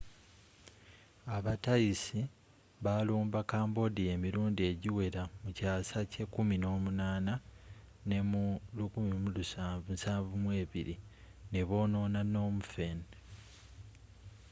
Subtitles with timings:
[1.35, 2.03] aba thais
[2.83, 7.29] balumba cambodia emirundi egiwera mu kyaasa ky’e18
[8.09, 8.43] nemu
[8.77, 10.95] 1772
[11.53, 12.99] nebonoona phnom phen